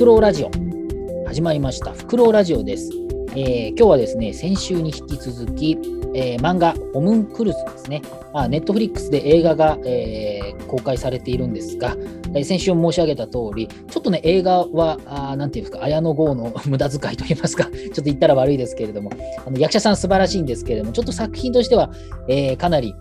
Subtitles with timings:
[0.00, 0.50] クロウラジオ。
[1.26, 1.92] 始まりました。
[1.92, 2.88] フクロウラジオです、
[3.36, 5.76] えー、今日はですね先週に引き続き、
[6.14, 8.00] えー、漫画オムンクルスですね。
[8.48, 11.98] ネットフリックスで映画が、えー、公開されているんですが、
[12.34, 14.96] え先週申し上げた通りちょっとね映画は
[15.36, 19.10] 何て言うんですか綾野剛の 無駄遣いと言いますかちょっと言ったら悪いですけれども
[19.44, 21.90] あの役者さん素晴らしいんですけれどもちょっと作品としては、
[22.26, 22.94] えかなり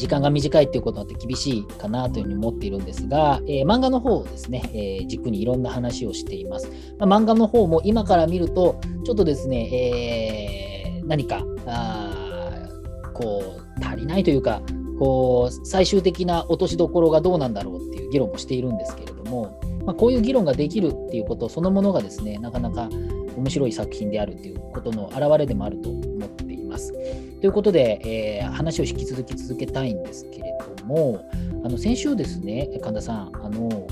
[0.00, 6.70] 時間が短いっていうことって厳しいかなというふうに思っているんですが、えー、漫画の方をですね、えー、軸にいろんな話をしています。
[6.98, 12.68] まあ、漫画の方も今から見ると、ちょっとですね、えー、何かあ
[13.12, 14.62] こう足りないというか、
[14.98, 22.88] こう最終的な落としどころがどうなんだろうっていう議論もしているんですけれども、まあ、こういう議論ができるっていうことそのものがですね、なかなか
[23.36, 26.09] 面白い作品であるっていうことの表れでもあると。
[27.40, 28.00] ということで、
[28.42, 31.24] えー、話を引き続き続けたいんですけれども、
[31.64, 33.86] あの先週ですね、神田さん、あの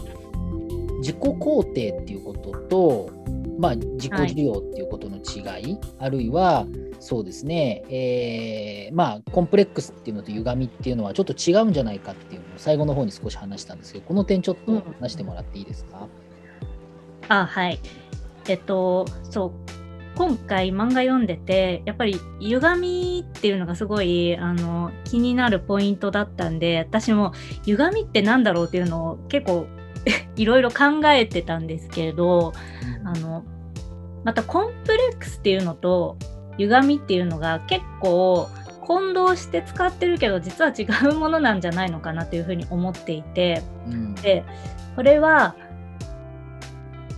[1.00, 3.10] 自己肯定っていうことと、
[3.58, 6.66] まあ、自己需要っていうことの違い、はい、あるいは、
[7.00, 16.08] そうですね、えー、まあ、コンプレックスっていうのと歪みっていうのはちょっと違うんじゃないかっていうのを最後の方に少し話したんですけど、この点ちょっと話してもらっていいですか、
[17.22, 17.78] うん、あ、はい。
[18.48, 19.77] えっと、そう
[20.18, 27.32] 今回漫画読んでてやっぱり歪みっていうのがすごいあの気になるポイントだったんで私も
[27.66, 29.68] 歪みって何だろうっていうのを結構
[30.34, 32.52] いろいろ考えてたんですけれど、
[33.00, 33.44] うん、あの
[34.24, 36.16] またコンプレックスっていうのと
[36.56, 38.48] 歪みっていうのが結構
[38.80, 44.44] 混同して使ってるけど実は違うものなんじゃないのかなというふうに思っていて、うん、で
[44.96, 45.54] これは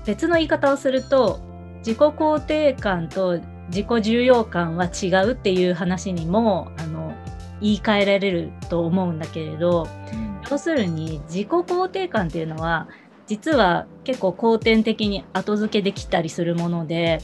[0.04, 1.48] 別の言い方をすると
[1.80, 7.14] 自己肯定感と自己重要感は違うっていう話にもあの
[7.60, 12.88] 言い換えられると思うんだけれど、うん、要するに自己肯定感っていうのは
[13.26, 17.22] 実は結構後天的に後付けできたりするもので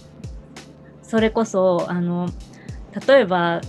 [1.02, 2.28] それこそあの
[3.06, 3.60] 例えば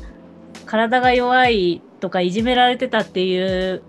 [0.66, 3.82] 体が弱いとかいじめられてたっていう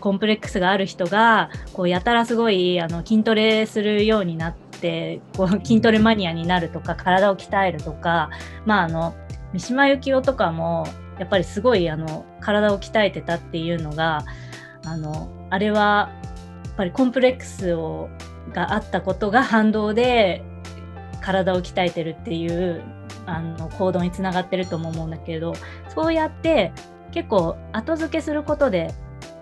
[0.00, 8.30] コンプレックスがある人がこうやたらすごいあの筋トレするようになってってこう 筋トレマニアになるとか体を鍛えるとか、
[8.64, 9.14] まあ、あの
[9.52, 10.86] 三島由紀夫とかも
[11.18, 14.24] やっぱりすごいあの体を鍛えてたっていうのが
[14.86, 16.10] あのあれは
[16.64, 18.08] やっぱりコンプレックスを
[18.52, 20.42] があったことが 反動で
[21.20, 22.82] 体を鍛えてるっていう
[23.26, 25.52] あの行動につながってるとも思うんだけど
[25.94, 26.72] そうやって
[27.10, 28.94] 結構後付けすることで、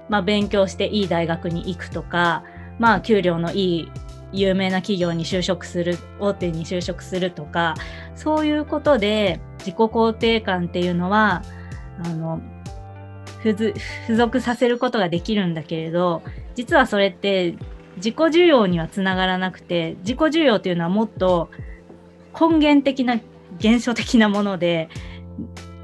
[0.08, 2.42] まあ、勉強していい大学に行くとか、
[2.78, 3.92] まあ、給料のいい
[4.36, 7.74] 有名な企業に就職する大手に就職するとか
[8.14, 11.42] そういうことで自己肯定感っていうのは
[12.04, 12.40] あの
[13.42, 13.74] 付
[14.14, 16.22] 属させることができるんだけれど
[16.54, 17.56] 実はそれって
[17.96, 21.50] 自己需要にはつながらなくて自己需要っていうのはもっと
[22.38, 23.18] 根源的な
[23.58, 24.88] 現象的なもので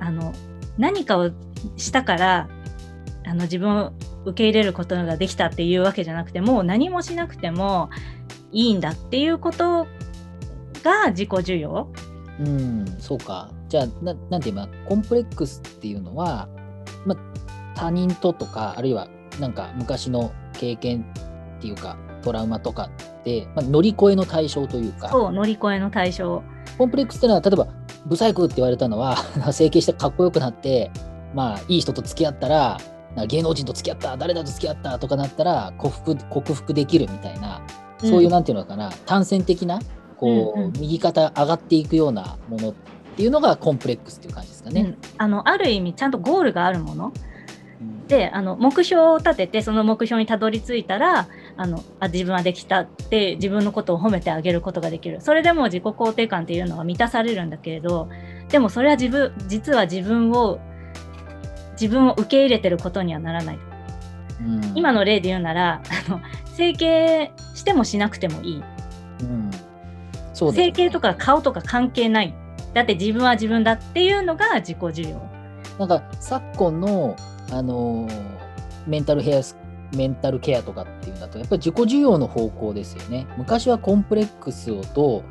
[0.00, 0.32] あの
[0.78, 1.30] 何かを
[1.76, 2.48] したから
[3.24, 3.92] あの自分を
[4.24, 7.90] 受け入れることができたっていうわけじゃなくてもう何もしなくても
[8.52, 9.86] いいんだっていうこと
[10.82, 11.88] が自己需要。
[12.40, 13.50] うんそうか。
[13.68, 16.48] じゃあななんて言えばコンプレックスっていうのは、
[17.06, 17.16] ま、
[17.74, 19.08] 他人ととかあるいは
[19.40, 21.06] なんか昔の経験
[21.58, 22.90] っていうかトラウマとか
[23.24, 25.08] で、ま、乗り越えの対象というか。
[25.08, 26.42] そう乗り越えの対象。
[26.78, 27.68] コンプレックスっていうのは例えば
[28.06, 29.16] ブサイクって言われたのは
[29.52, 30.90] 整形してかっこよくなって
[31.34, 32.78] まあいい人と付き合ったら
[33.28, 37.62] 芸能人と付き合った誰だと付き合ったとかなったら克服克服できるみたいな
[37.98, 39.80] そういうなんていうのかな単線的な
[40.16, 42.74] こう、うんうん、右肩上がっていくようなものっ
[43.16, 44.80] ていうのがコンプレックスっていう感じですかね。
[44.80, 47.12] うん、あのある意味ちゃんとゴールがあるもの、
[48.08, 55.20] であの目標を立ててその目標にたどり着いたらあのあ自分はできたって自分のことを褒めてあげることができる。
[55.20, 58.08] それでも自己肯定感っていうのは満たされるんだけれど
[58.48, 60.58] でもそれは自分実は自分を
[61.82, 63.58] 自分を受け入れてることにはならない、
[64.40, 66.20] うん、今の例で言うならあの
[66.54, 68.62] 整形してもしなくてもいい、
[69.22, 69.50] うん。
[70.32, 72.34] そう、ね、整形とか顔とか関係ない。
[72.72, 75.20] だって自分は自分だっていうのが自己需要。
[75.78, 77.16] なんか昨今の、
[77.50, 78.12] あのー、
[78.86, 79.40] メンタルヘア
[79.96, 83.26] メンタルケアとかっていうんだとやっぱり自己需要の方向ですよね。
[83.36, 85.22] 昔はコンプレックスをどう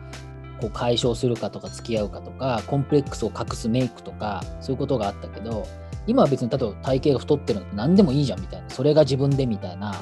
[0.59, 5.65] こう解消するかとか付き合うかとかコンプレックスを隠すメイクとかそういうことがあったけど
[6.07, 9.93] 今は別に例えば体型が太ってるのって何でもいいじゃんみたいなそれが自分でみたいな。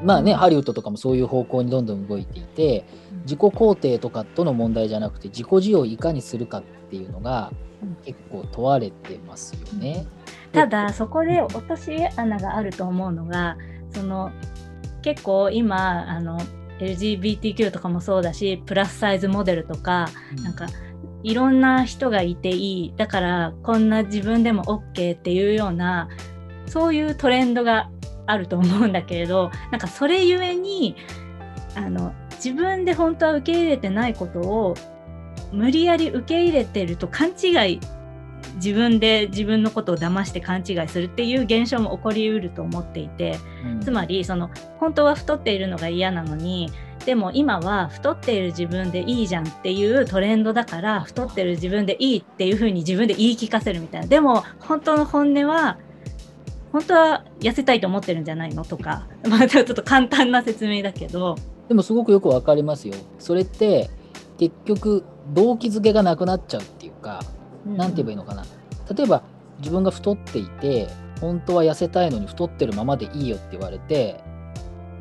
[0.00, 2.84] まあね、ハリウッドとかもそういう方向にどんどん動いていて
[3.22, 7.50] 自己肯定とかとの問題じゃなくて自己需要をいかにするかっていうのが
[8.04, 10.06] 結構問われてますよね。
[10.52, 13.56] ただそこで落とし穴があると思うのが
[13.90, 14.30] その
[15.02, 16.40] 結構今あの
[16.78, 20.66] LGBTQ とかもそうだしプラスサイズモデルとか、うん、なんか
[21.22, 22.94] いろんな人がいていい。
[22.96, 26.08] だからこんな自分でも OK っていうような
[26.66, 27.90] そういうトレンドが
[28.26, 30.96] あると思うんだけれどなんかそれゆえに
[31.74, 34.74] あの自分で本当は受け入れてないことを
[35.52, 37.80] 無理やり受け入れてると勘違い
[38.56, 46.70] 自分で自分のことを騙して勘違いするっていう現象も起こりうると思っていて、うん、つまりその本当は太っているのが嫌なのに
[47.08, 54.06] でも今は太っている自分でいいじゃんっていうトレンドだから太ってる自分でいいっていうふうに自分で言い聞かせるみたいな。
[54.08, 55.78] でも本当の本音は
[56.70, 59.06] 本当は痩せたいと思ってるんじゃないのとか。
[59.26, 61.36] またちょっと簡単な説明だけど。
[61.66, 62.94] でもすごくよくわかりますよ。
[63.18, 63.88] それって
[64.36, 65.02] 結局
[65.32, 67.20] 動機づけがなくなっちゃうっていうか
[67.64, 68.44] 何、て言えばいいのかな。
[68.94, 69.22] 例えば
[69.60, 70.88] 自分が太っていて
[71.22, 74.20] 本当は痩せたいのに太ってるままでいいよって言われて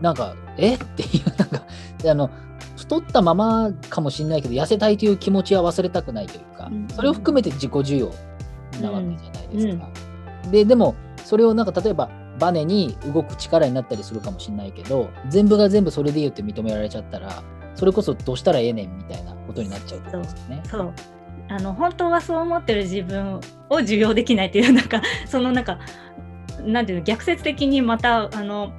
[0.02, 0.76] なんかえ？
[0.76, 1.64] っていうなんか
[2.10, 2.30] あの
[2.76, 8.14] 太ったままかもしれないけど痩せたいという気持ちは忘れたくないというか、それを含めて自己需要
[8.82, 9.90] なわけじゃないですか。
[10.52, 10.96] ででも
[11.26, 12.10] それをなんか例えば
[12.40, 17.44] バネに動く力になったりするかもしれないけど全部が全部それでいいよって認められちゃったら
[17.76, 20.62] それこそどうしたらええねんみたいなことになっちゃうってことですね。
[20.66, 20.94] そう
[21.50, 23.36] あの本当はそう思ってる自分
[23.70, 25.80] を受容できないっていうなんかそのなんか
[26.64, 28.72] なんていうの逆説的にまたあの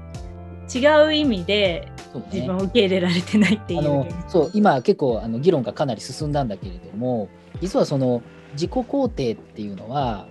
[0.72, 1.90] 違う意味で
[2.32, 7.28] 自分を受け入れられてないっていう、ね、あのそう今結構あの議論がかなり進んだんだけれども
[7.60, 8.22] 実はその
[8.52, 10.26] 自己肯定っていうのは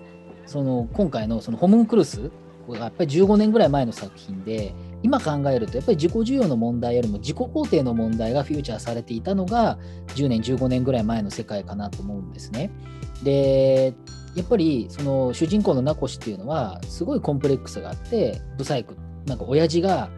[0.45, 2.31] その今回のそのホムンクルス
[2.69, 9.77] やっぱり15年ぐらい前の作品で今考えるとやっぱり自己需要の問題よりも自己肯定の問題がフューチャーされていたのが
[10.15, 12.71] 10年15年ぐらい前の世界かなと思うんですね。
[13.23, 13.93] で
[14.35, 18.95] やっぱりその主人公の名越っていうのはすごいコンプレックスがあってブサイク
[19.25, 20.09] なんか親父が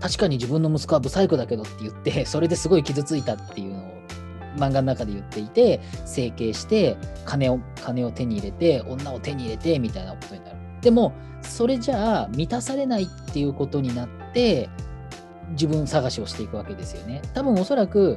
[0.00, 3.98] 確かに自分の息子はブサイクだけどって言って それですごい傷ついたっていうのを
[4.56, 10.56] 漫画の中で言っていて整形して金を金を手に入れて女を手に入れてみたいなことになる。
[10.80, 11.12] でも
[11.42, 14.68] それじゃあ満たされないっていうことになって
[15.50, 17.22] 自分探しをしていくわけですよね。
[17.34, 18.16] 多分おそらく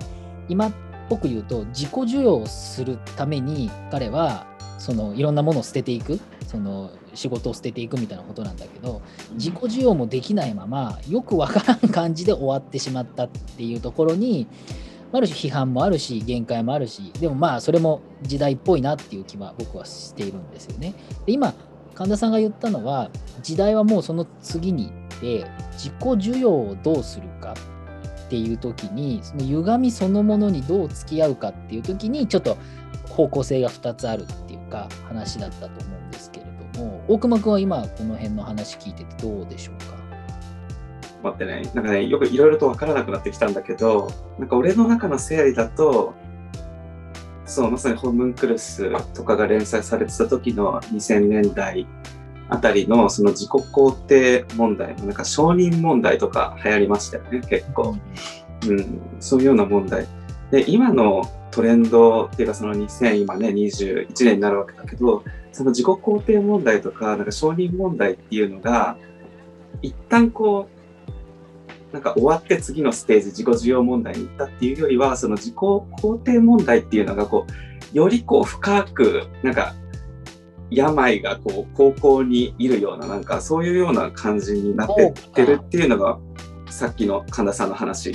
[0.50, 0.72] 今っ
[1.10, 4.46] ぽく言うと自己需要をするために彼は
[4.78, 9.02] そのいろんなものを捨てていくその仕事を捨てていくみたいなことなんだけど
[9.34, 14.48] 自己需要もできないままよくわからん感じで終わってしまったっていうところに
[15.14, 20.94] ある種批判もあるし限界もあるしでもまあそれも時代っぽいなっていう気は僕はしているんですよね。
[21.26, 21.54] で今
[21.96, 23.10] 神田さんが言ったのは
[23.44, 24.92] 時代はもうその次に
[25.22, 27.54] で自己需要をどうするか
[28.28, 32.58] っていう時にその歪みそのものにどう付き合うかっていう時にちょっと
[33.10, 36.51] 方向性が2つあるっていうか話だったと思うんですけれども
[37.08, 40.02] 大熊君は今この辺の話聞いててどうでしょうか？
[41.24, 41.62] 待ってね。
[41.74, 46.14] なんかねよくいろいろと分からなくなってきたんだけどなんか俺の中の整理だと
[47.46, 51.86] そうまさにホームンクルスとかが連載されてた時の2000年代
[52.50, 57.98] あたりのその自己肯定問題なんか承認問題とか流行りましたよね結構、
[58.68, 60.08] うん、そういうような問題。
[60.50, 68.98] で今のトレンドっていうかその2000今ね21年になるわけだけどその自己肯定問題とかなんか承認問題っていうのが
[69.82, 77.46] 一旦こうなんか終わって次のステージ自己需要問題に行ったっていうよりはその自己肯定問題っていうのがこ
[77.94, 79.76] うよりこう深くなんか
[80.70, 86.18] 病がこう高校にいるようななんかそういうような感じになってってるっていうのが
[86.70, 88.14] さっきの神田さんの話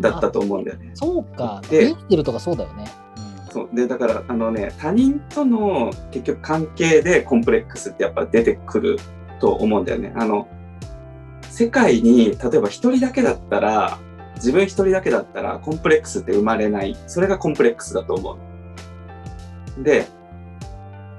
[0.00, 0.90] だったと思うんだよね。
[0.94, 1.62] そうか。
[1.70, 2.90] で、生きてるとかそうだよね。
[3.56, 3.68] そう。
[3.74, 8.98] でだからあのね他人との結局関係でコンプレックスってやっぱ出てくる
[9.40, 10.12] と思うんだよね。
[10.14, 10.46] あの
[11.48, 13.98] 世界に例えば一人だけだったら
[14.34, 16.94] 自分一人だけだったらコンプレックスって生まれない。
[17.06, 18.38] それがコンプレックスだと思
[19.78, 20.06] うで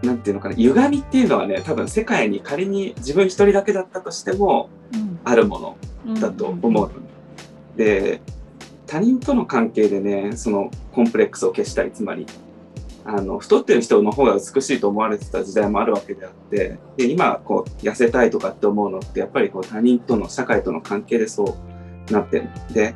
[0.03, 0.55] なんていうのかな。
[0.55, 4.69] 歪みっていうのはね多分世界に仮に自分一人だけだったとしても、
[5.23, 5.75] あるも
[6.05, 6.91] のだと思う、
[7.75, 8.21] で
[8.85, 12.25] 他人との関係でねそのコンプレックスを消したいつまり
[13.05, 21.55] あの太ってる人の方が美しいと思われてた時代もあるわけであってで今こう痩せたいとかって思うのってやっぱりこう他人との社会との関係でそ
[22.09, 22.95] うなってるで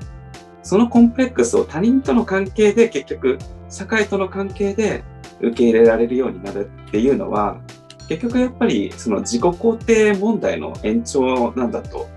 [0.64, 3.38] そのコンプレックスを他人との関係で結局
[3.70, 5.04] 社会との関係で
[5.40, 7.62] 受け入れられるようになるっていうのは
[8.10, 12.10] 結局やっぱりその自己肯定問題の延長なんだと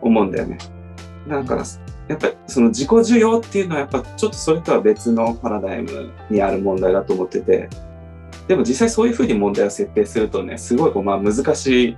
[0.00, 0.58] 思うんだよね。
[1.26, 1.64] だから
[2.08, 7.68] やっぱりその自己需要っていうのはやっぱちょっとそれとは別のパラダイムにある問題だと思ってて
[8.48, 11.96] でも実際そういうふうに問題を設定するとねすごいこうまあ難しい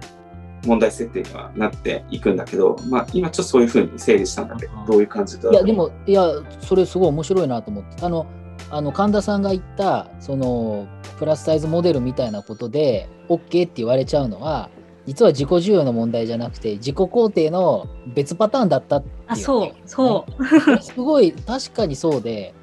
[0.67, 6.29] 問題設定にはなっていくんだけど、まあ、今ちょっとそういうふうに整理したんだけどどういう感じだいやでもいや
[6.61, 8.05] それすごい面白いなと思って。
[8.05, 8.27] あの
[8.73, 10.87] あの神田さんが言ったその
[11.19, 14.71] プラスサイズモデルみたいなことで OK って言われちゃうのは
[15.11, 20.77] 実は自己需要の問題じゃなくて自己肯定の別パターンだったっていう、ね、あそうそう。
[20.77, 22.55] こすごい確かにそうで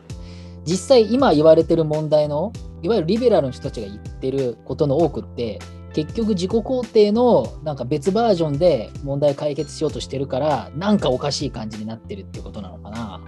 [0.66, 5.60] 実際今言われてる問題のいわゆるリベラルの人たちが言ってることの多くって
[5.92, 13.20] 結局自己肯定のなんか別バージョンで問題解決しようとしてるからなんかおかしい感じになってるってことなのかな。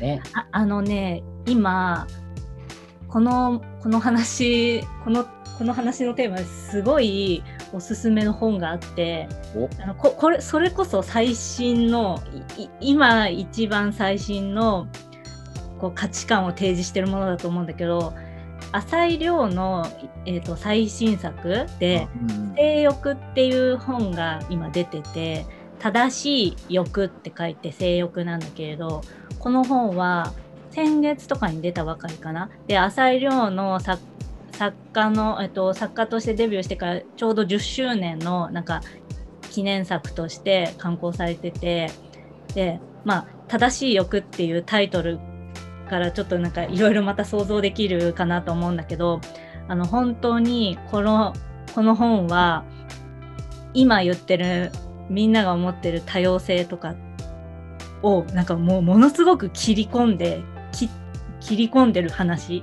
[0.00, 2.06] ね、ああのね今
[3.08, 5.26] このこの話この
[5.58, 7.42] この話のテーマですごい
[7.74, 9.28] おすすめの本があって
[9.82, 12.22] あのここれそれこそ最新の
[12.80, 14.86] 今一番最新の
[15.80, 18.14] こう価値観を提示してるものだと思うんだけど
[18.70, 19.86] 浅井亮の、
[20.24, 22.08] えーと、最新作で
[22.56, 25.44] 「性欲」っていう本が今出てて
[25.80, 29.02] 「正しい欲」って書いて性欲なんだけれど
[29.38, 30.32] この本は
[30.70, 32.50] 先月とかに出たばかりかな。
[32.66, 34.02] で浅井亮の作
[34.58, 38.80] 作家の、えっと、作家としてデビューしてからちょうど10周年のなんか
[39.50, 41.90] 記念作として刊行されてて
[42.54, 45.18] でまあ「正しい欲」っていうタイトル
[45.88, 49.20] からちょっとなんかいろいろまた想像できるかなと思うんだけど
[49.68, 51.34] あの本当にこの
[51.74, 52.64] この本は
[53.74, 54.70] 今言ってる
[55.08, 56.94] みんなが思ってる多様性とか
[58.02, 60.42] をなんかもうものすごく切り込んで
[61.40, 62.62] 切り込んでる話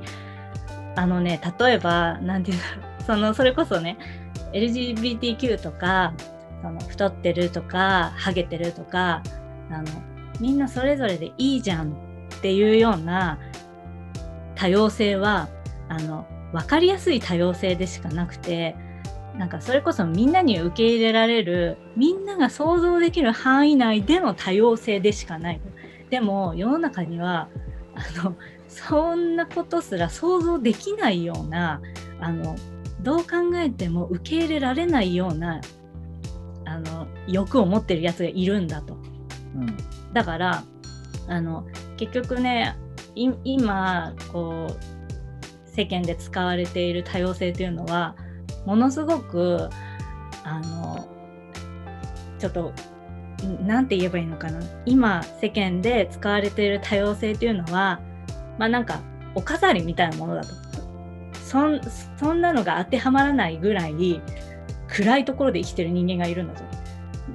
[0.96, 3.04] あのね例えば何て言うんだろう。
[3.04, 3.98] そのそれこそね
[4.54, 6.14] LGBTQ とか
[6.62, 9.24] その太ってるとかハゲてるとか
[9.72, 9.86] あの
[10.40, 11.96] みんなそれぞれでいいじゃんっ
[12.42, 13.40] ていうような
[14.56, 15.50] 多様性は
[15.90, 18.76] あの分かりやすい多様性でしかなくて
[19.38, 25.62] なんかそれこそみんなに受け入れられるみんなが想像できる範囲内での多様性でしかない。
[26.10, 27.48] でも世の中には
[27.96, 28.36] あの
[28.72, 31.82] そんなことすら想像できないような
[32.20, 32.56] あの
[33.02, 35.60] どう考えても受け入れられないような
[36.66, 38.96] あの欲を持ってるやつがいるんだと。
[39.56, 39.78] うん、
[40.14, 40.64] だから
[41.28, 42.78] あの結局ね
[43.16, 48.16] 今こう世間で使われている多様性というのは
[48.66, 49.70] ものすごく
[50.44, 51.08] あの
[52.40, 52.74] ちょっと
[53.66, 58.00] 何て言えばいいのかな今世間で使われている多様性というのは
[58.58, 59.02] まあなんか
[59.36, 60.72] お飾りみたいなものだと。
[61.52, 61.82] そん
[62.18, 64.22] そんなのが当てはまらないぐらい
[64.88, 66.64] 暗いところで生きてる人間がいるんだと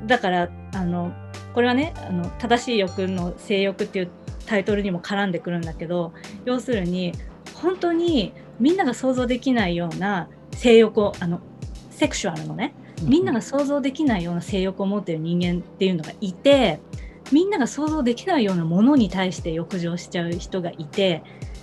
[0.07, 1.13] だからあの
[1.53, 4.11] これはねあの正しい欲の性欲っていう
[4.47, 6.15] タイトルにも絡んでくるんだけど
[6.47, 7.13] 要するに
[7.55, 11.41] 本当にみんなが想像できないような性欲をあの
[11.91, 16.81] セクシュアルのねみんなが想像できないような性欲を持ってる人間っていうのがいて
[17.33, 21.23] みんなが想像できないようなものに対して欲情しちゃう人がいて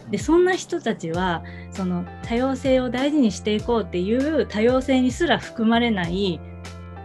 [0.10, 6.40] でそんな人たちはその多様性を大事にしていこうっていう多様性にすら含まれない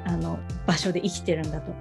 [0.05, 1.73] あの場所で生きてるんだと。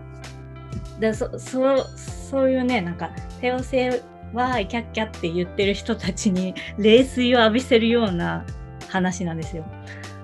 [1.00, 4.02] でそそそういうねなんか多様性
[4.34, 8.46] はキャッキャって言ってる人たちに 冷水を浴びせるような
[8.90, 9.66] 話なんですよ。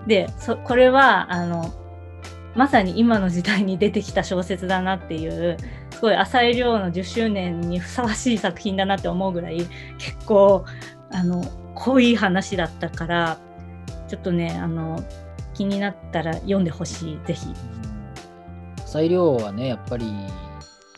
[0.08, 0.28] で
[0.66, 1.74] これはあの
[2.56, 5.58] まさに今の時代に出てきた小説だなっていう
[6.04, 9.66] ごい浅井亮の10周年にふさわしい作品だなって思うぐらい
[9.98, 10.66] 結構
[11.10, 11.42] あの
[11.76, 13.40] 濃い話だったから
[14.10, 15.02] ちょっとねあの
[15.54, 17.48] 気になったら読んでほしいぜひ。
[18.86, 20.06] 浅井亮はねやっぱり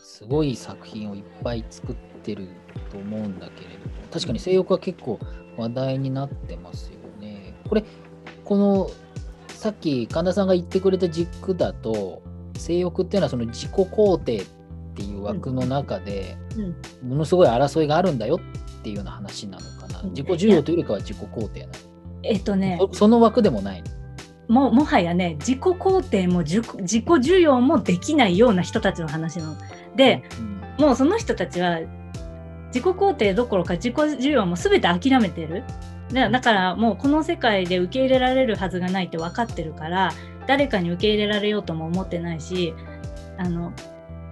[0.02, 2.48] すごい作品をいっぱい作ってる
[2.90, 5.20] と思うんだけれども確かに性欲は結構
[5.56, 7.54] 話題になってますよね。
[7.68, 7.84] これ
[8.44, 8.90] この
[9.48, 12.22] さっき神田さんが言ってくれた軸だと
[12.58, 14.46] 性欲っていうのはその自己肯定っ
[14.96, 16.38] っていう枠の中で、
[17.06, 21.72] ものすごい争いがあるんだよっていうような話なのかな、自己需要というよりかは自己肯定なの。
[22.22, 22.80] えっとね。
[22.92, 23.84] その枠でもない
[24.48, 29.56] ももはやね自己肯定も自己需要もできないような人たちの話なの。
[29.96, 30.22] で、
[30.78, 31.80] うん、もうその人たちは
[32.68, 35.64] 自己肯定どころか自己需要も全て諦めてる。
[36.12, 40.12] だからもうこの世界で受け入れられるはずがないって分かってるから
[40.46, 42.74] 誰かに受け入れられようとも思ってないし
[43.38, 43.72] あの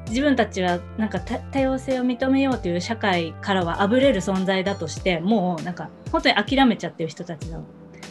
[0.08, 7.64] 自分たちはなんか多様性を認めようという社会からはあぶれる存在だとしてもうなんか本当に諦めちゃってる人たちなの。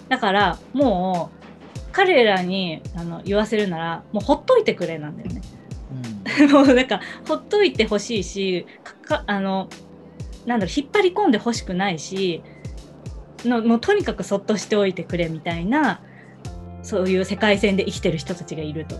[0.09, 1.43] だからもう
[1.91, 5.41] 彼らにあの言わせるならもうほっといてくれなんだよね。
[6.39, 8.65] うん、 もうなんかほっといてほしいし
[9.27, 9.69] あの
[10.45, 12.41] なんだろう引っ張り込んでほしくないし
[13.45, 16.01] のもうとにかくそっとしておいてくれみたいな
[16.81, 18.95] そういう世界線で生きてる人たちがいると。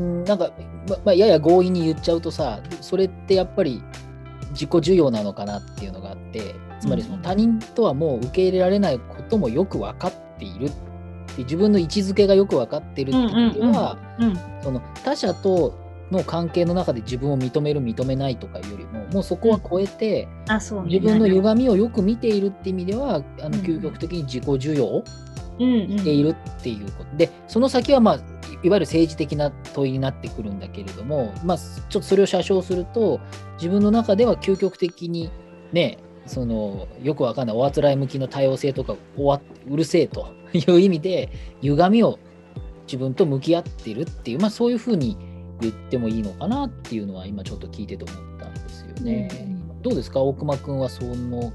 [0.00, 0.50] うんなんか、
[0.88, 3.82] ままあ、やや強引に言っちゃうとさそれってやっぱり
[4.50, 10.70] 自己需要なのかなっていうのがあってつまりその他人とはもう受け入れられないこともよく分かっているっ
[11.34, 20.28] て自分の位置づけがよく分かっているっていう意味では、うんその他者との関係の中で自分を認める認めないとかいうよりももうそこは超えて、
[20.80, 20.98] うね。
[20.98, 23.52] 自分の歪みをよく見ているって意味ではあのうん。
[23.64, 25.04] 究極的に自己需要
[25.58, 27.16] しているっていうこと。
[27.16, 28.20] でその先はまあ
[28.62, 33.20] いいわゆる政治的な問いになってくるんだけれども、まあ、ちょっとそれを写生すると
[33.56, 35.30] 自分の中では究極的に
[35.72, 41.30] ねそのよくわかんないおあつらい向きの多様性とかおわうるせえと いう意味で
[41.62, 42.18] 歪みを
[42.86, 45.16] 自分と向き合っているっていう、まあ、そういうふうに
[45.60, 49.28] 言ってもいいのかなっていうのは今ちょっと聞いてて思ったんですよね。
[49.50, 50.20] うんどうですか？
[50.20, 51.52] 大熊君はその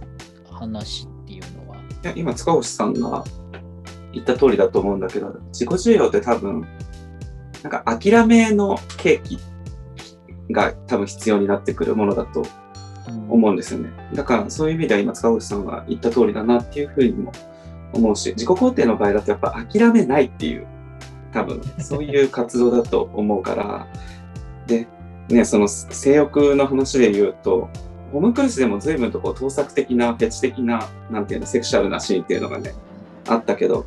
[0.50, 1.75] 話っていうのは。
[2.03, 3.25] いや今塚越さんが
[4.13, 6.65] 言った通りだと思うんだけど自己需要って多分
[7.63, 9.39] なんか諦めの契機
[10.51, 12.43] が多分必要になってくるものだと
[13.29, 13.89] 思うんですよね。
[14.13, 17.31] だからそういう意味では今塚越さんが言った通りだなっていうふうにも
[17.93, 20.67] 思うし自己肯定の場合だとやっぱ諦めないっていう
[21.33, 23.87] 多分そういう活動だと思うから
[24.67, 24.87] で
[25.29, 27.69] ねその性欲の話で言うと
[28.11, 32.73] ホームクルスでも随分とこう盗作的なフェチ的ななんていうのセクシャルなシーンっていうのがね
[33.27, 33.85] あったけど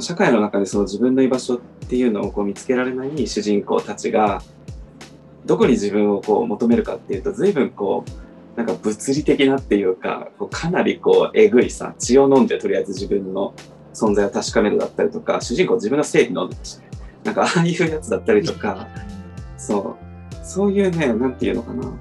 [0.00, 1.58] 社会の中でその自分の居場所っ
[1.88, 4.42] ていうのをこう見つけられない主人公たちが
[5.44, 13.54] どこに自分をこう求めるかっていうと随分こうなんか物理的なっていうかこうかなりこうえぐいさ血を飲んでとりあえず自分の
[13.92, 16.88] 存在を確かめるだったりとか主人公自分の正義飲んでたしね
[17.24, 18.88] なんかああいうやつだったりとか
[19.56, 20.04] そう。
[20.44, 21.92] そういうねなんていうのかな。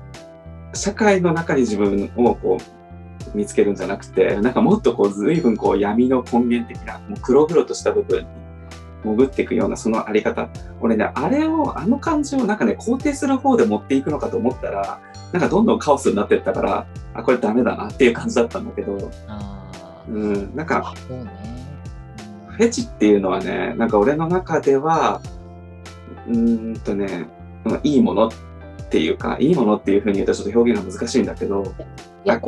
[0.75, 2.82] 社会の中に自分をこう
[3.33, 8.27] 見つけるんじゃなくてなんかもっとこう随分こう闇の根源的なもう黒々とした部分に
[9.03, 10.49] 潜っていくようなそのあり方。
[10.79, 14.99] 俺ねあれをあの感じをなんかね肯定する方で持っていくのかと思ったら
[15.31, 19.11] なんかどんどんカオスになってったからあこれダメだなっていう感じだったんだけど。
[20.09, 20.93] うんなんか。
[22.49, 25.21] フェチっていうのはねなんか俺の中では
[26.27, 27.27] うーんとね
[27.65, 28.31] うんいいものっ
[28.89, 31.63] ていうかいいものっていうふうに言うとちょっと表現が難しいんだけど。
[32.25, 32.39] いや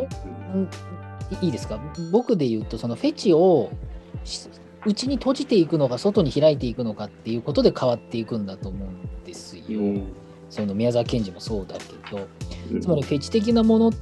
[1.41, 1.79] いいですか？
[2.11, 3.71] 僕で言うとそのフェチを
[4.23, 4.49] し
[4.85, 9.63] 内に閉じていくのか外に開いていくのかっていうことで変わっていくんだと思うんですよ。
[9.69, 10.03] うん
[10.49, 12.27] その宮沢賢治もそうだけど
[12.71, 13.93] うんつまりフェチ的なものっ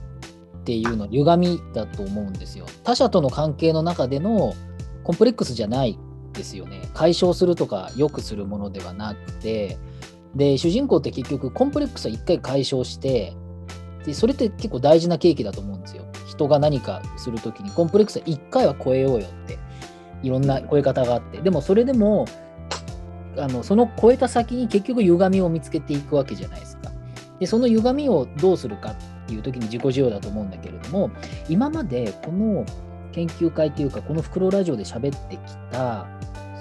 [0.66, 2.66] ていうのは歪みだと思うんですよ。
[2.84, 4.54] 他者との関係の中での
[5.04, 5.98] コンプレックスじゃない
[6.34, 6.82] ですよね。
[6.94, 9.78] 解消するとか良くするものではなくて
[10.36, 13.34] で主人公って結局コンプレックスは一回解消して
[14.06, 16.06] でそれって結構大事な契機だと思うんですよ。
[16.44, 19.58] 人が何かするときにコンプレックスは一回は超えようよって
[20.22, 22.26] いろんな超え方があってでもそれでも
[23.38, 26.92] あのその超えた先に結局歪みを見つけていくわけじゃないですか。
[27.40, 28.96] でその歪みをどうするかっ
[29.28, 31.10] ていう時に自己需要だと思うんだけれども
[31.50, 32.66] 今までこの
[33.12, 35.40] 研究会というかこの「フクロウラジオ」で喋ってき
[35.72, 36.06] た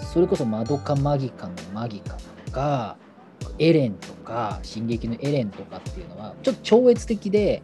[0.00, 2.16] それこそマドカマギカのマギカ
[2.46, 2.96] とか
[3.58, 7.62] エレンとか進撃のエレンとかっていうのはちょっと超越的で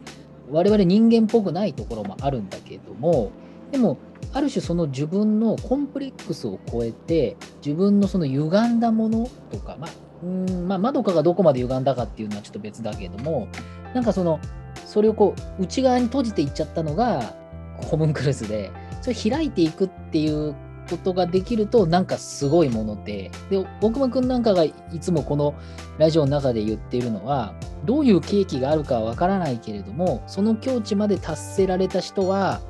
[0.51, 3.31] 我々人間っぽくないところもあるんだけども
[3.71, 3.97] でも
[4.33, 9.91] ある種その自分のコンプレックスを超えて自分のその歪んだものとかまあ
[10.23, 13.47] うんまあまどかがどこまで歪んだかっていうのはちょっと別だけども
[13.93, 14.39] なんかその
[14.85, 17.35] それをこう内側に閉じていっちゃったのが
[17.77, 20.55] ホムンクルスでそれ開いていくっていう
[20.89, 25.53] ことができるとなんかすごいものでで大熊君なんかがいつもこの
[25.97, 27.53] ラジオの中で言っているのは
[27.85, 32.61] どういう契機があるかはわからないけれどもその境地まで達せられた人は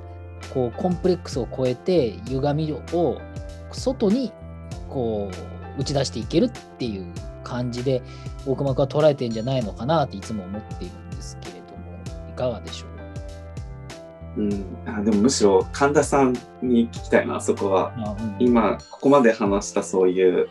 [0.54, 3.22] こうコンプレックスを超えて歪みを
[3.72, 4.32] 外に
[4.90, 5.30] こ
[5.78, 7.06] う打ち出していけるっていう
[7.44, 8.02] 感じで
[8.46, 12.99] 大熊君は捉えてんじゃないのかなっていつも思っているんですけれどもいかがでしょう？
[14.40, 17.94] うん、あでもむしろ神田さんに聞きたいなそこは。
[17.98, 18.36] あうん。
[18.40, 20.48] 今ここまで話したそういう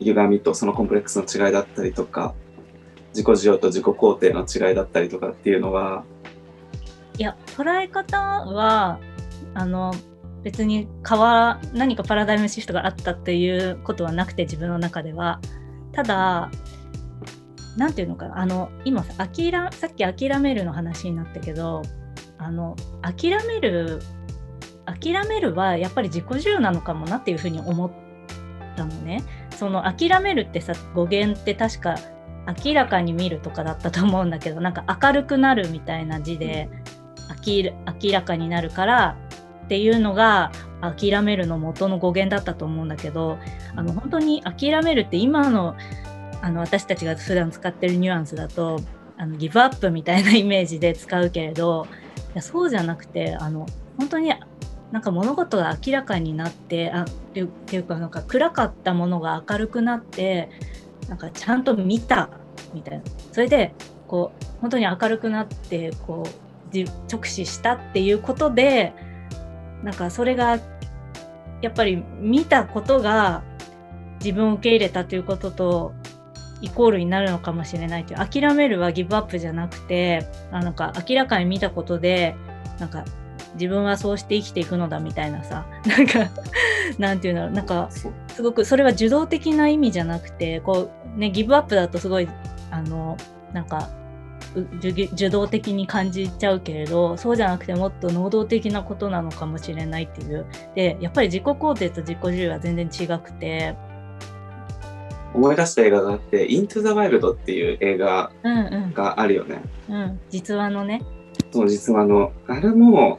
[0.00, 2.34] 歪みとそのコンプレックスの違いだったりとか
[3.10, 6.04] 自己需要と自己肯定の違いだったりとかっていうのは。
[7.16, 8.98] いや捉え方は
[9.54, 9.94] あの
[10.42, 15.40] 別に変わ何かパラダイムシフトがあったっていうことはなくて自分の中では。
[15.92, 16.50] ただ
[17.76, 21.82] なんていうのかなあの今さ諦さっき諦めるの話になったけど
[22.42, 24.00] あの諦める
[24.84, 27.90] 諦めるはやっぱり自己需要なのかもなっていうふうに思っ
[28.76, 29.22] たのね。
[29.56, 31.94] その諦めるってさ語源って確か
[32.64, 36.68] 明らかに見るとかだったと思うんだけどなんか明るくなるみたいな字で、
[37.46, 39.16] 明ら明らかになるから
[39.64, 40.50] っていうのが
[40.80, 43.38] 諦めるの元の語源だったと思うんだけど
[43.76, 45.76] あの本当に諦めるって今の
[46.40, 48.80] あの私たちが普段使ってるニュアンスだと
[49.16, 52.01] あのギブアップみたいなイメージで使うけれどい
[52.34, 53.66] やそうじゃなくてあの
[53.98, 54.32] 本当に
[54.90, 60.50] なんか物事が明らかになってあっていうかなんか暗かったものが明るくなって
[61.08, 62.30] なんかちゃんと見た
[62.74, 63.04] みたいな。
[63.32, 63.74] それで
[64.06, 66.42] こう本当に明るくなってこう
[67.10, 68.92] 直視したっていうことで
[69.82, 70.58] なんかそれが
[71.60, 73.42] やっぱり見たことが
[74.20, 75.92] 自分を受け入れたということと
[76.60, 78.18] イコールになるのかもしれないという。
[78.18, 82.36] 諦めるはギブアップじゃなくてあなんか明らかに見たことで
[82.78, 83.04] なんか
[83.54, 86.30] 自分はそうして生きていくのだみたいなさ なんか
[86.98, 92.28] なんていうんだろうなんかすごくそれは受動的な意味じゃなくてこうねギブアップだとすごい
[92.70, 93.16] あの
[93.52, 93.90] なんか
[94.80, 100.46] 受動的に感じちゃうけれどそうじゃなくてもっと能動的なことなのかもしれないっていう。
[100.74, 103.74] でやっぱり自己肯定と自己重視は全然違くて
[105.34, 108.30] 思い出した映画があって「イントゥ・ザ・ワイルド」っていう映画
[108.94, 111.02] があるよね、うん、うん、実話のね。
[111.50, 112.32] そう実話の。
[112.46, 113.18] あれも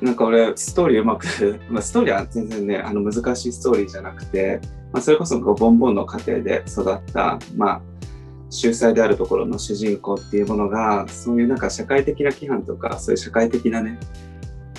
[0.00, 1.26] なんか俺ストーリーうまく
[1.68, 4.60] まあ、ストーリーは全然ねあの難しいストーリーじゃなくて、
[4.92, 7.80] まあ、それこそボンボンの家庭で育ったまあ
[8.48, 13.98] 秀才であるところの主人公っていうものがそういうなんか社会的な規範とかそういう社会的なね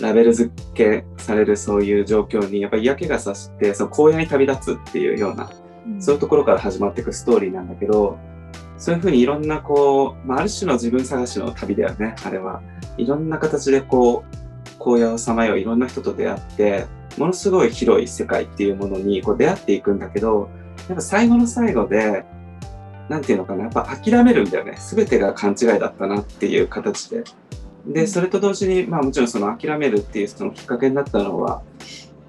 [0.02, 5.52] ラベル付けされるそういう状況にやっぱり嫌気がさしてその荒野に旅立つっていうような、
[5.88, 8.18] うん、そういうところから始まっていくストーリーなんだけど
[8.78, 12.62] そういうふうにいろんなこう、まあ、ある種の自分探しの旅だよねあれは。
[12.98, 14.24] いろんな形でこ
[14.80, 16.88] う荒野をさまよいろんな人と出会って
[17.18, 20.50] ものすごい広い世界っていうものにこう出会っていくんだけど
[20.88, 22.26] やっぱ最後の最後で
[23.08, 24.78] 何て言うのかなやっぱ諦めるんだよね。
[24.80, 27.24] 全てが勘違いだったなっていう形で。
[27.86, 31.62] でそれと同時に、まあ、もちろんその諦めるっていうそのきっかけになったのは、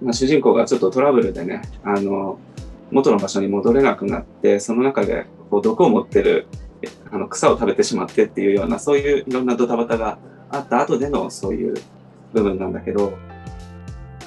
[0.00, 2.38] まあ、主人公がちょっとトラブルでねあの
[2.90, 6.46] 元の場所に戻れなくなってその中でこう毒を持ってる
[7.10, 10.18] あの草を食べてしまってっていうようなそういういろんなドタバタが
[10.50, 11.74] あった後でのそういう
[12.32, 13.16] 部分なんだけど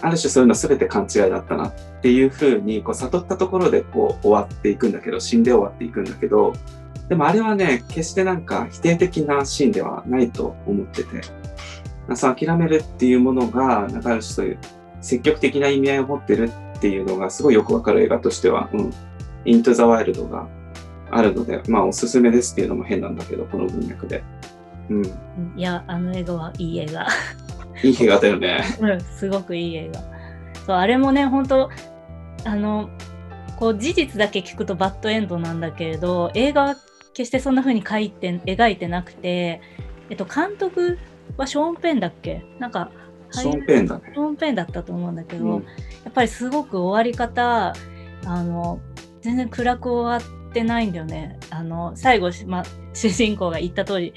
[0.01, 6.53] ある種そういうの全て勘違いだったなっていうふうにこう悟ったところでこう終わっていくんだけど死んで終わっていくんだけど
[7.09, 11.21] でもあれはね決してなんか否定的なシーンではないと思ってて
[12.15, 14.59] その諦めるっていうものがなんかある種そういう
[15.01, 18.93] 積極的な意味合いを持ってるっていうのがすごいよくわかる映画としては、うん、
[19.45, 20.47] イント・ザ・ワイルドが
[21.11, 24.23] あるので、まあおすすめですっていうのも変なんだけど、この文脈で。
[24.89, 25.05] うん。
[25.55, 27.07] いや、あの映画はいい映画。
[27.83, 28.63] いい映画だよね。
[28.79, 29.99] うん、すごくいい映画。
[30.65, 31.69] そう、あれもね、本当
[32.43, 32.89] あの、
[33.57, 36.75] こう事実だけ聞くとバッドエンドなんだけれど、映画は
[37.15, 39.61] 決してそんな風に描いて、描いてなくて、
[40.09, 40.99] えっと、監督
[41.37, 42.45] はショーン・ペンだっけ？
[42.59, 42.91] なんか、
[43.31, 44.11] ショーン・ペンだね。
[44.13, 47.73] ショーン・ペンだったと思うんだけど、うん、やっぱりすごく終わり方、
[48.25, 48.79] あの、
[49.21, 51.39] 全然暗く終わってないんだよね。
[51.49, 54.13] あの、最後、ま主人公が言った通り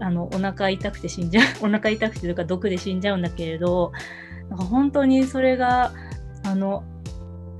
[0.00, 3.92] あのお腹痛くて死んじゃう お腹痛くてとか毒で死んじゃうんだけれど
[4.50, 5.92] なんか本当にそれが
[6.44, 6.82] あの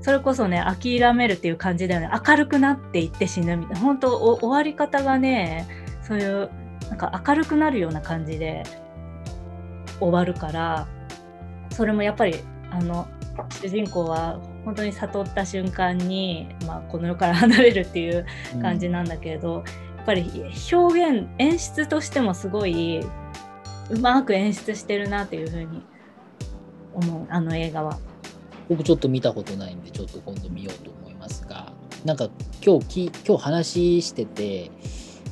[0.09, 2.09] それこそね諦めるっていう感じだよね。
[2.27, 3.79] 明るくなっていって死ぬみたいな。
[3.81, 5.67] 本当終わり方がね
[6.01, 6.49] そういう
[6.89, 8.63] なんか明るくなるような感じで
[9.99, 10.87] 終わるから
[11.69, 12.37] それもやっぱり
[12.71, 13.07] あの
[13.61, 18.25] 主人公は本当に悟った瞬間に、まあ、この世から離れるっていう
[18.61, 19.63] 感じなんだけれど、うん
[20.09, 20.23] ぱり
[20.73, 22.99] 表現演出としてもすごい
[23.91, 25.83] うまく演出してるなっていうふうに
[26.95, 27.27] 思う。
[27.29, 27.99] あの映画は。
[28.69, 31.73] 僕ちょっと見たことないんでちょっと今度見ようと思いますが
[32.05, 32.29] なんか
[32.65, 34.71] 今日き今日話してて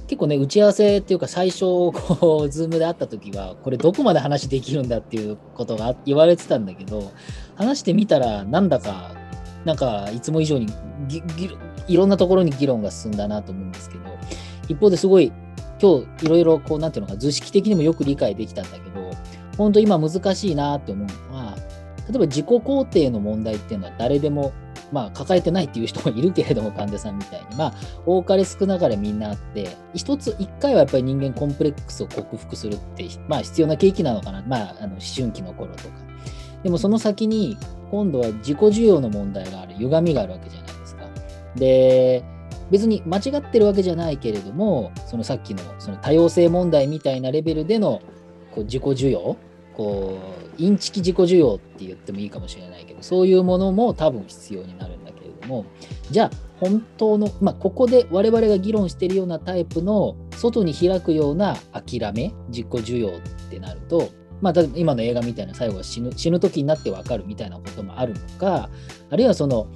[0.08, 7.12] 結構ね打ち合わせっていうか最初こう ズームで会った時はこれどこまで話できるんだっていうことが言われてたんだけど
[7.56, 9.12] 話してみたらなんだか
[9.66, 10.68] なんかいつも以上に
[11.88, 14.04] いろんなところに議論が進んだなと思うんですけど
[14.70, 15.32] 一方ですごい
[15.82, 19.12] 今日いろいろこうなんていうのか図式的にもよく理解できたんだけど
[19.58, 21.08] 本当今難しいなって思う。
[21.08, 21.27] のは
[22.10, 24.54] 例えば自己肯定の問題っていうのは誰でも
[24.92, 27.56] まあ抱えてないっていう人もいるけれども患者さんみたいに。
[27.56, 27.74] まあ
[28.06, 34.44] 多かれ少なかれみんなあって一つ一回はやっぱり人間コンプレックスを克服するってまあ必要な契機なのかな。
[34.48, 35.96] まああの思春期の頃とか。
[36.64, 37.58] でもその先に
[37.92, 39.76] 今度は自己需要の問題がある。
[39.76, 41.06] 歪みがあるわけじゃないですか。
[41.56, 42.24] で
[42.72, 48.02] 別に間違ってるわけじゃないけれどもそのさっきのその多様性問題みたいなレベルでの
[48.54, 49.38] こう自己需要
[49.78, 50.18] こ
[50.60, 55.66] うインチキ自己需要って言ってもいいかもしれないけどそういうものも多分必要になるんだけれども
[56.10, 64.10] じゃあ本当の、まあ、ここで我々が議論してるようなタイプの外に開くような諦め自己需要ってなると
[64.40, 68.70] まあ、今の映画みたいな最後は死ぬ死ぬ時になって分かるみたいなこともあるのか
[69.10, 69.68] あるいはその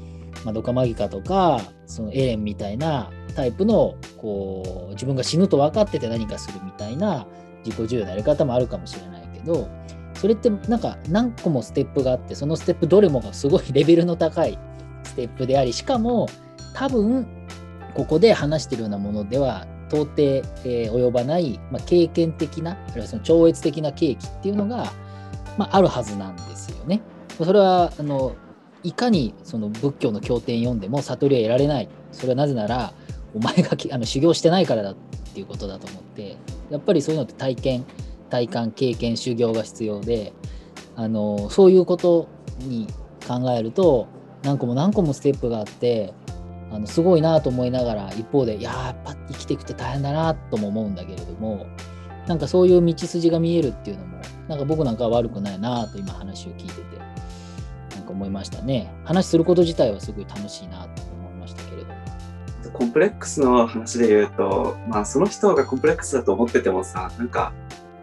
[0.45, 7.25] マドカマギカとかそのエレンみたいなタイプのこう自分が死ぬと分かってて何かするみたいな
[7.65, 9.10] 自己重要なやり方もあるかもしれない。
[9.41, 9.67] けど
[10.15, 14.57] それってなんか何個もステップがあってそのステップどれもがすごいレベルの高い
[15.03, 16.27] ステップでありしかも
[16.73, 17.25] 多分
[17.95, 24.93] ここで話してるようなものでは到底、えー、及ばない、まあ、経験的なあるいはその超越的な契機っていうのが、
[25.57, 27.01] まあ、あるはずなんですよね。
[27.37, 28.35] それはあの
[28.83, 32.93] いかにその仏教の経典読んでも悟りは得られないそれはなぜなら
[33.33, 34.95] お前があの修行してないからだっ
[35.33, 36.35] ていうことだと思って
[36.69, 37.85] やっぱりそういうのって体験
[38.31, 40.33] 体感経験修行が必要で
[40.95, 42.27] あのそういうこと
[42.59, 42.87] に
[43.27, 44.07] 考えると
[44.43, 46.13] 何個も何個もステップがあって
[46.71, 51.67] あのすごいなと思いながら一方でいややっぱ生きていくって大変だなとも思うんだけれども
[52.27, 56.81] なんかそういう道筋が見えるっていうのもなんか僕なんかは悪くないなと今話を聞いてて
[57.95, 58.91] なんか思いましたね。
[59.03, 61.93] 話すること自体はすごい楽しいなと思いましたけれども。
[62.73, 67.53] コンプレックスの話で言うとまあその人がコンプレックスだと思っててもさなんか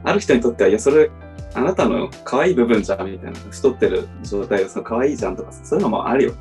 [0.04, 1.10] ある人にとってはいやそれ
[1.54, 6.34] あなたの可愛い部分じゃんみたいな太ってる状態がその可愛いじゃんとかそういうのもあるよ。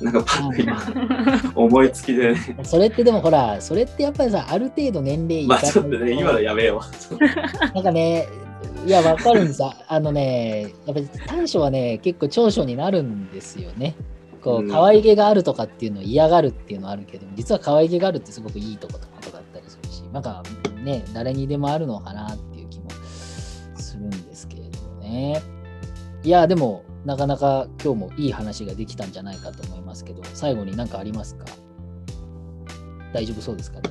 [0.00, 7.74] なんかパッと今、思いつきで、ね、それってでもほら、それってやっぱりさ、ある程度年齢いまあちょっとね、今のやめよう。
[7.74, 8.26] なんかね、
[8.86, 13.94] いや、わかるんですあのね、やっぱり短所はね、結構長所になるんですよね。
[14.42, 20.42] こう、可愛げがあるとかっていうのを嫌がるっていうのはあるけど、実は可愛げがあるってすごくいいとことかだったりするし、なんか
[20.84, 22.36] ね、誰にでもあるのかなっ
[23.94, 25.40] するんですけれどもね。
[26.22, 31.44] いや、でも、なかなか今日もいい話ができたんじゃないかと思いますけど、最後に何かありますか？
[33.12, 33.90] 大丈夫そうですかね？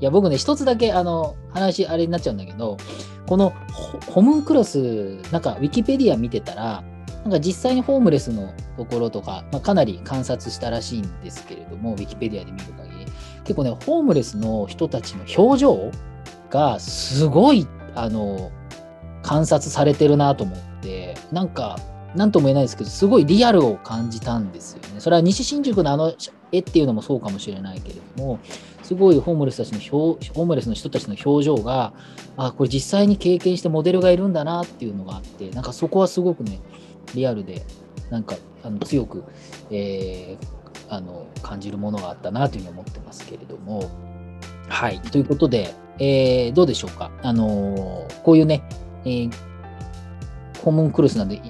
[0.00, 2.76] いや、僕ね、一つだけあの話あれになっちゃうんだけど、
[3.26, 3.52] この
[4.08, 6.82] ホムンクロス、なんかウィキペディア見てたら、
[7.22, 13.06] なんか実際にホームレスのところとか、まあ、かなり観察したらしいんですけれども、ウィキペディアで見る限り、
[13.44, 15.90] 結構ね、ホームレスの人たちの表情
[16.50, 18.50] がすごい、あの、
[19.24, 21.78] 観察されてるなと思って、なんか、
[22.14, 25.00] 何とも言えないですけど、すごいリアルを感じたんですよね。
[25.00, 26.12] それは西新宿のあの
[26.52, 28.38] 絵っていうのもそうかもしれないけれども、
[28.84, 31.92] すごいホームレスたちの表、ホームレスの人たちの表情が、
[32.36, 36.60] あ、これ実際に経験してモデルがいるんだなっていうのがあって、なんかそこはすごくね、
[37.14, 37.64] リアルで、
[38.10, 39.24] なんかあの強く、
[39.70, 43.90] えー、あの感じるものがあったなというふうに思ってますけれども。
[44.68, 45.00] はい。
[45.00, 47.10] ということで、えー、どうでしょうか？
[47.22, 48.62] あのー、こういうね、
[49.04, 49.32] えー、
[50.62, 51.40] ホームンクルスなんで、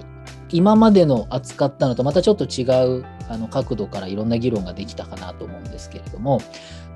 [0.50, 2.62] 今までの扱ったのとまたちょっと違
[2.98, 6.40] うあの角度からいろんな議論ができたかなと思うんですけれども、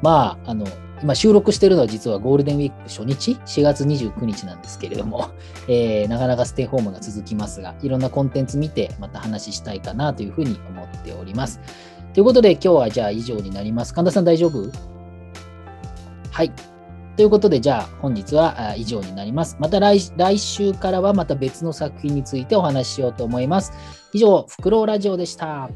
[0.03, 0.67] まあ、あの
[1.03, 5.31] 今収録してるのは実はゴールデンウィーク初日、4月29日なんですけれども、
[5.69, 11.61] えー、なかなかステイホームが続きますが、いろんなコンテンツ見てまた話したいかなというふうに思っております。
[12.15, 13.95] ということで今日はじゃあ以上になります。
[13.95, 14.71] 神田さん大丈夫？
[16.33, 16.53] はい。
[17.19, 19.57] ということで、じゃあ本日は以上になります。
[19.59, 19.99] また来
[20.39, 23.73] 週からはまた別の作品についてお話ししようと思います。
[24.13, 25.69] 以上、フクロウラジオでした。